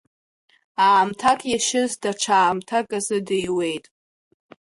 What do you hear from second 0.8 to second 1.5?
Аамҭак